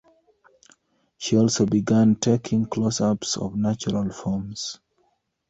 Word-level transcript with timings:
She 1.19 1.37
also 1.37 1.67
began 1.67 2.15
taking 2.15 2.65
close-ups 2.65 3.37
of 3.37 3.55
natural 3.55 4.09
forms. 4.11 4.79